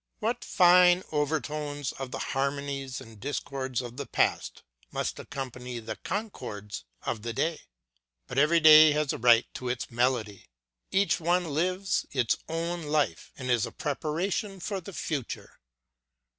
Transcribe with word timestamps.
What 0.17 0.43
fine 0.43 1.03
overtones 1.11 1.91
of 1.91 2.09
the 2.09 2.17
harmonies 2.33 2.99
and 3.01 3.19
discords 3.19 3.81
of 3.81 3.97
the 3.97 4.07
past 4.07 4.63
must 4.89 5.19
ac 5.19 5.27
company 5.29 5.77
the 5.77 5.97
concords 5.97 6.85
of 7.03 7.21
the 7.21 7.33
day! 7.33 7.61
But 8.25 8.39
every 8.39 8.59
day 8.59 8.93
has 8.93 9.13
a 9.13 9.19
right 9.19 9.45
to 9.53 9.69
its 9.69 9.91
melody. 9.91 10.47
Each 10.89 11.19
one 11.19 11.45
lives 11.53 12.07
its 12.13 12.35
own 12.49 12.81
life 12.87 13.31
and 13.37 13.51
is 13.51 13.67
a 13.67 13.71
preparation 13.71 14.59
for 14.59 14.81
the 14.81 14.91
future. 14.91 15.59